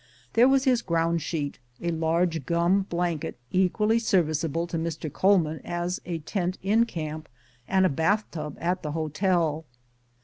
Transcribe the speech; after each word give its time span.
There 0.33 0.47
was 0.49 0.63
his 0.63 0.81
ground 0.81 1.21
sheet, 1.21 1.59
a 1.79 1.91
large 1.91 2.47
gum 2.47 2.87
blanket 2.89 3.37
equally 3.51 3.99
ser 3.99 4.23
viceable 4.23 4.67
to 4.69 4.79
Mr. 4.79 5.13
Coleman 5.13 5.61
as 5.63 6.01
a 6.07 6.17
tent 6.17 6.57
in 6.63 6.87
camp 6.87 7.29
and 7.67 7.85
a 7.85 7.87
bath 7.89 8.25
tub 8.31 8.57
at 8.59 8.81
the 8.81 8.93
hotel. 8.93 9.63